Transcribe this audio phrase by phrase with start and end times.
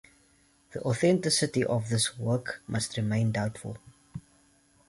[0.71, 3.77] The authenticity of this work must remain doubtful.